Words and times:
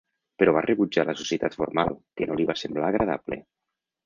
Però 0.43 0.53
va 0.55 0.61
rebutjar 0.65 1.03
la 1.09 1.15
societat 1.19 1.57
formal, 1.59 1.93
que 2.21 2.29
no 2.31 2.39
li 2.41 2.49
va 2.53 2.57
semblar 2.63 2.89
agradable. 2.89 3.41